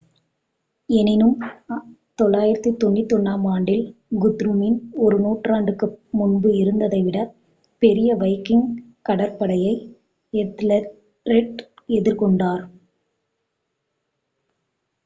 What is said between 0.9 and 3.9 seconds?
எனினும் 991-ஆம் ஆண்டில்